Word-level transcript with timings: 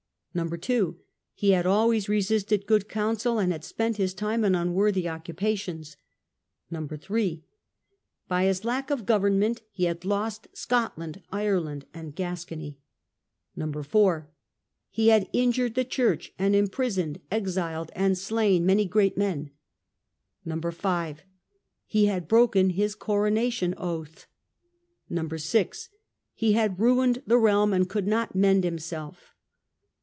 (2) 0.33 0.97
He 1.33 1.49
had 1.51 1.65
always 1.65 2.07
resisted 2.07 2.65
good 2.65 2.87
counsel, 2.87 3.37
and 3.37 3.51
had 3.51 3.65
spent 3.65 3.97
his 3.97 4.13
time 4.13 4.45
in 4.45 4.55
unworthy 4.55 5.05
occupations. 5.09 5.97
(3) 6.69 7.43
By 8.29 8.45
his 8.45 8.63
lack 8.63 8.89
of 8.89 9.05
government 9.05 9.61
he 9.71 9.83
had 9.83 10.05
lost 10.05 10.47
Scotland, 10.53 11.21
Ireland, 11.33 11.83
and 11.93 12.15
Gascony. 12.15 12.77
(4) 13.59 14.29
He 14.89 15.09
had 15.09 15.27
injured 15.33 15.75
the 15.75 15.83
church, 15.83 16.31
and 16.39 16.55
imprisoned, 16.55 17.19
exiled, 17.29 17.91
and 17.93 18.17
slain 18.17 18.65
many 18.65 18.85
great 18.85 19.17
men. 19.17 19.51
(5) 20.45 21.23
He 21.85 22.05
had 22.05 22.29
broken 22.29 22.69
his 22.69 22.95
coronation 22.95 23.73
oath. 23.77 24.27
(6) 25.13 25.89
He 26.35 26.53
had 26.53 26.79
ruined 26.79 27.21
the 27.27 27.37
realm 27.37 27.73
and 27.73 27.89
could 27.89 28.07
not 28.07 28.33
mend 28.33 28.63
himself. 28.63 29.35